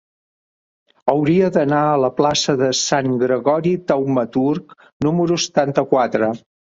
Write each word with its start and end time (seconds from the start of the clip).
Hauria 1.11 1.49
d'anar 1.57 1.81
a 1.89 1.99
la 2.03 2.09
plaça 2.21 2.55
de 2.61 2.69
Sant 2.79 3.13
Gregori 3.25 3.75
Taumaturg 3.93 4.75
número 5.09 5.39
setanta-quatre. 5.45 6.33